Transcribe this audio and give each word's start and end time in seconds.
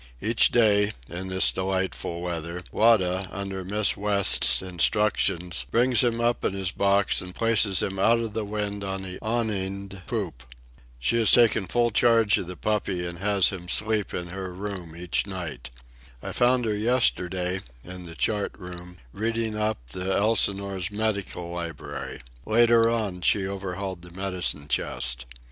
Each 0.19 0.49
day, 0.49 0.93
in 1.09 1.27
this 1.27 1.51
delightful 1.51 2.21
weather, 2.23 2.63
Wada, 2.71 3.29
under 3.31 3.63
Miss 3.63 3.95
West's 3.95 4.59
instructions, 4.59 5.67
brings 5.69 6.03
him 6.03 6.19
up 6.19 6.43
in 6.43 6.53
his 6.55 6.71
box 6.71 7.21
and 7.21 7.35
places 7.35 7.83
him 7.83 7.99
out 7.99 8.17
of 8.19 8.33
the 8.33 8.43
wind 8.43 8.83
on 8.83 9.03
the 9.03 9.19
awninged 9.21 10.01
poop. 10.07 10.41
She 10.97 11.17
has 11.19 11.31
taken 11.31 11.67
full 11.67 11.91
charge 11.91 12.39
of 12.39 12.47
the 12.47 12.55
puppy, 12.55 13.05
and 13.05 13.19
has 13.19 13.49
him 13.49 13.69
sleep 13.69 14.11
in 14.11 14.29
her 14.29 14.51
room 14.51 14.95
each 14.95 15.27
night. 15.27 15.69
I 16.23 16.31
found 16.31 16.65
her 16.65 16.75
yesterday, 16.75 17.61
in 17.83 18.05
the 18.05 18.15
chart 18.15 18.53
room, 18.57 18.97
reading 19.13 19.55
up 19.55 19.89
the 19.89 20.15
Elsinore's 20.15 20.89
medical 20.89 21.51
library. 21.51 22.21
Later 22.43 22.89
on 22.89 23.21
she 23.21 23.45
overhauled 23.45 24.01
the 24.01 24.09
medicine 24.09 24.67
chest. 24.67 25.27